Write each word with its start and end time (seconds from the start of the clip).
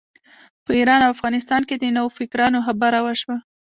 په 0.65 0.71
ایران 0.79 1.01
او 1.03 1.13
افغانستان 1.15 1.61
کې 1.69 1.75
د 1.77 1.83
نوفکرانو 1.97 2.59
خبره 2.67 2.99
وشوه. 3.01 3.37